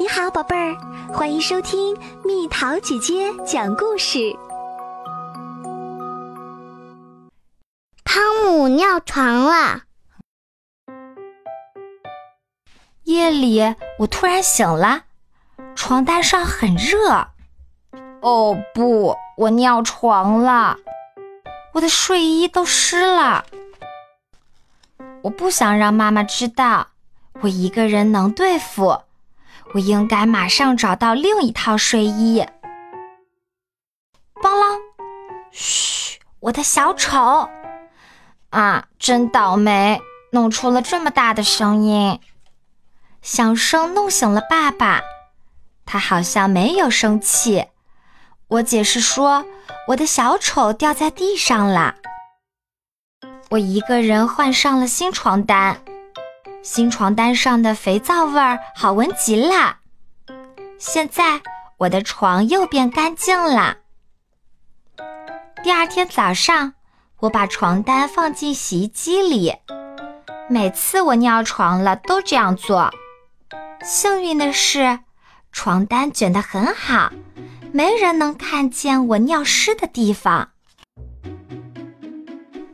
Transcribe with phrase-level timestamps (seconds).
[0.00, 0.76] 你好，宝贝儿，
[1.12, 4.32] 欢迎收听蜜桃姐姐讲故事。
[8.04, 9.82] 汤姆尿床了。
[13.02, 15.02] 夜里，我突然醒了，
[15.74, 17.26] 床单上很热。
[18.20, 20.76] 哦不，我尿床了，
[21.72, 23.44] 我的睡衣都湿了。
[25.22, 26.86] 我不想让妈妈知道，
[27.40, 29.00] 我一个人能对付。
[29.74, 32.46] 我应该马上找到另一套睡衣。
[34.42, 34.78] 邦啷！
[35.50, 37.48] 嘘，我的小丑！
[38.50, 40.00] 啊，真倒霉，
[40.32, 42.18] 弄出了这么大的声音。
[43.20, 45.02] 响声弄醒了爸爸，
[45.84, 47.66] 他好像没有生气。
[48.46, 49.44] 我解释说，
[49.88, 51.96] 我的小丑掉在地上了。
[53.50, 55.82] 我一个人换上了新床单。
[56.70, 59.78] 新床单上的肥皂味儿好闻极了。
[60.78, 61.40] 现在
[61.78, 63.78] 我的床又变干净了。
[65.64, 66.74] 第二天早上，
[67.20, 69.54] 我把床单放进洗衣机里。
[70.50, 72.90] 每次我尿床了都这样做。
[73.82, 74.98] 幸运的是，
[75.50, 77.10] 床单卷得很好，
[77.72, 80.50] 没人能看见我尿湿的地方。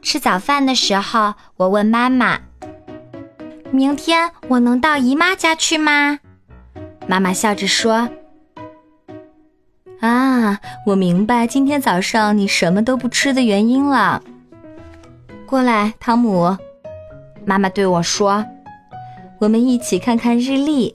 [0.00, 2.40] 吃早饭的时候，我问妈妈。
[3.72, 6.18] 明天我能到姨妈家去吗？
[7.06, 8.10] 妈妈笑着说
[9.98, 14.22] ：“啊，我明白今天早上你什么都不吃的原因了。
[15.46, 16.54] 过来，汤姆。”
[17.46, 18.44] 妈妈对我说
[19.40, 20.94] ：“我们一起看看日历，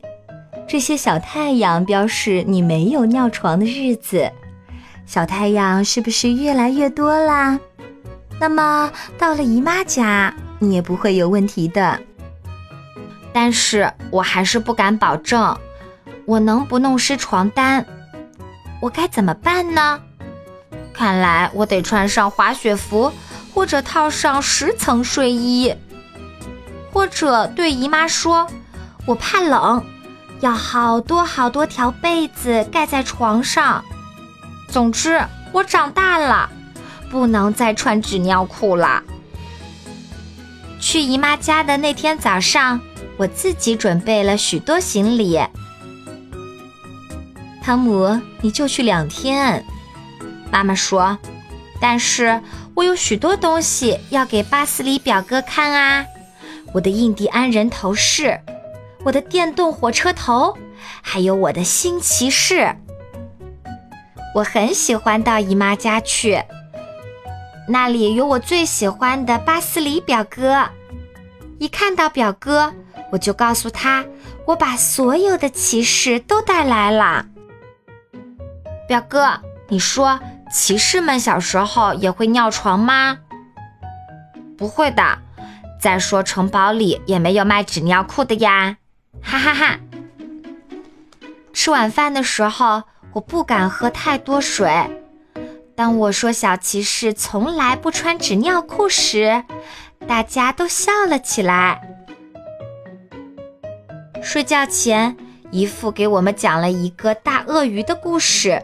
[0.68, 4.32] 这些小太阳表示你没有尿床的日子。
[5.08, 7.60] 小太阳是不是越来越多啦？
[8.40, 12.00] 那么到了姨妈家，你也不会有问题的。”
[13.40, 15.56] 但是我还是不敢保证，
[16.26, 17.86] 我能不弄湿床单？
[18.82, 20.02] 我该怎么办呢？
[20.92, 23.14] 看来我得穿上滑雪服，
[23.54, 25.72] 或者套上十层睡衣，
[26.92, 28.48] 或者对姨妈说，
[29.06, 29.86] 我怕冷，
[30.40, 33.86] 要好多好多条被子盖在床上。
[34.68, 36.50] 总之，我长大了，
[37.12, 39.04] 不能再穿纸尿裤了。
[40.80, 42.82] 去姨妈家的那天早上。
[43.18, 45.40] 我自己准备了许多行李。
[47.64, 49.66] 汤姆，你就去两天。
[50.52, 51.18] 妈妈说
[51.82, 52.42] ：“但是
[52.74, 56.06] 我有许多东西要给巴斯里表哥看啊，
[56.74, 58.40] 我的印第安人头饰，
[59.04, 60.58] 我的电动火车头，
[61.02, 62.74] 还有我的新骑士。
[64.34, 66.42] 我很喜欢到姨妈家去，
[67.68, 70.70] 那里有我最喜欢的巴斯里表哥。
[71.60, 72.74] 一看到表哥。”
[73.12, 74.06] 我就告诉他，
[74.46, 77.26] 我把所有的骑士都带来了。
[78.88, 80.20] 表哥，你说
[80.52, 83.18] 骑士们小时候也会尿床吗？
[84.58, 85.20] 不会的。
[85.80, 88.78] 再说城堡里也没有卖纸尿裤的呀！
[89.22, 89.80] 哈哈哈。
[91.54, 94.90] 吃晚饭的时候，我不敢喝太多水。
[95.76, 99.44] 当我说小骑士从来不穿纸尿裤时，
[100.08, 101.87] 大家都笑了起来。
[104.28, 105.16] 睡觉前，
[105.52, 108.62] 姨父给我们讲了一个大鳄鱼的故事。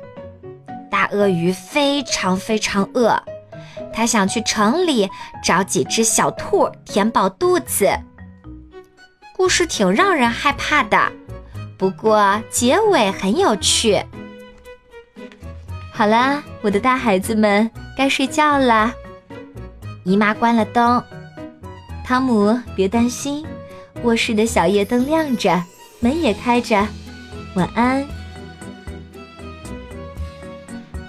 [0.92, 3.18] 大鳄鱼非常非常饿，
[3.94, 5.10] 他想去城里
[5.42, 7.90] 找几只小兔填饱肚子。
[9.38, 11.10] 故事挺让人害怕的，
[11.78, 14.04] 不过结尾很有趣。
[15.94, 18.94] 好啦，我的大孩子们，该睡觉了。
[20.04, 21.02] 姨妈关了灯，
[22.04, 23.46] 汤姆，别担心。
[24.04, 25.64] 卧室的小夜灯亮着，
[26.02, 26.86] 门也开着。
[27.56, 28.06] 晚安。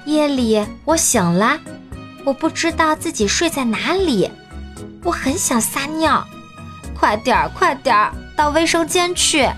[0.07, 1.59] 夜里我醒了，
[2.25, 4.31] 我不知道自己睡在哪里。
[5.03, 6.25] 我很想撒尿，
[6.95, 9.49] 快点儿，快点儿，到卫生间去。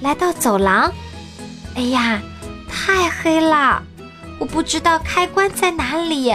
[0.00, 0.90] 来到走廊，
[1.74, 2.20] 哎呀，
[2.68, 3.82] 太黑了，
[4.38, 6.32] 我不知道开关在哪里。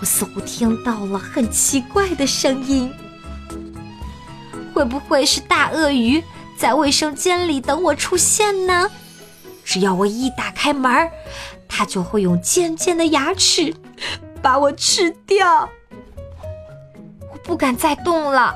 [0.00, 2.90] 我似乎听到了很奇怪的声音。
[4.72, 6.22] 会不会是大鳄鱼
[6.56, 8.90] 在卫生间里等我出现呢？
[9.64, 11.10] 只要我一打开门，
[11.68, 13.74] 它就会用尖尖的牙齿
[14.40, 15.68] 把我吃掉。
[17.30, 18.54] 我不敢再动了，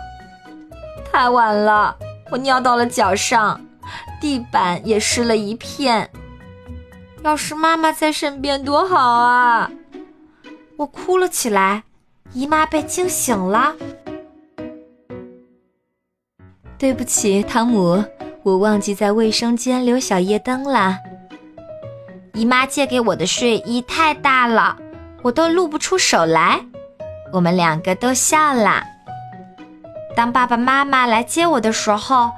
[1.11, 1.97] 太晚了，
[2.31, 3.61] 我尿到了脚上，
[4.21, 6.11] 地板也湿了一片。
[7.23, 9.71] 要是妈妈在身边多好啊！
[10.77, 11.85] 我哭了起来，
[12.33, 13.75] 姨妈被惊醒了。
[16.78, 18.05] 对不起，汤姆，
[18.43, 20.99] 我忘记在卫生间留小夜灯啦。
[22.34, 24.76] 姨妈借给我的睡衣太大了，
[25.23, 26.61] 我都露不出手来。
[27.32, 28.82] 我们两个都笑了。
[30.14, 32.31] 当爸爸妈妈来接我的时候，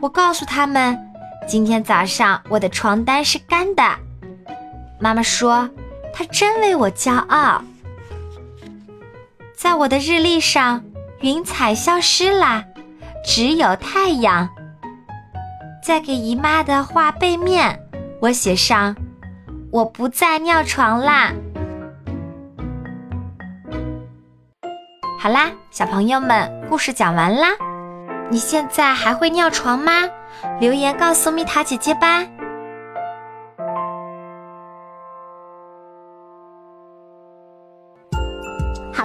[0.00, 0.98] 我告诉他们，
[1.46, 3.82] 今天早上我的床单是干的。
[4.98, 5.70] 妈妈说，
[6.12, 7.62] 她真为我骄傲。
[9.56, 10.82] 在我的日历上，
[11.20, 12.64] 云彩消失啦，
[13.24, 14.48] 只有太阳。
[15.82, 17.80] 在给姨妈的画背面，
[18.20, 18.94] 我写上
[19.72, 21.32] ：“我不再尿床啦。”
[25.18, 27.48] 好啦，小朋友们，故事讲完啦。
[28.30, 29.92] 你现在还会尿床吗？
[30.60, 32.24] 留言告诉蜜桃姐姐吧。